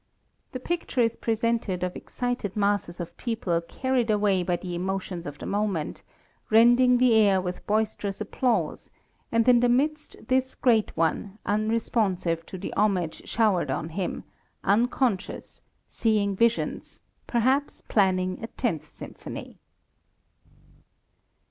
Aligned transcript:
The 0.51 0.59
picture 0.59 0.99
is 1.01 1.15
presented 1.15 1.83
of 1.83 1.95
excited 1.95 2.55
masses 2.55 2.99
of 2.99 3.15
people 3.17 3.61
carried 3.61 4.09
away 4.09 4.41
by 4.41 4.55
the 4.55 4.73
emotions 4.73 5.27
of 5.27 5.37
the 5.37 5.45
moment, 5.45 6.01
rending 6.49 6.97
the 6.97 7.13
air 7.13 7.39
with 7.39 7.63
boisterous 7.67 8.19
applause, 8.19 8.89
and 9.31 9.47
in 9.47 9.59
the 9.59 9.69
midst 9.69 10.15
this 10.27 10.55
great 10.55 10.97
one, 10.97 11.37
unresponsive 11.45 12.47
to 12.47 12.57
the 12.57 12.73
homage 12.75 13.21
showered 13.29 13.69
on 13.69 13.89
him, 13.89 14.23
unconscious, 14.63 15.61
seeing 15.87 16.35
visions, 16.35 17.01
perhaps 17.27 17.81
planning 17.81 18.43
a 18.43 18.47
Tenth 18.47 18.87
Symphony. 18.87 19.59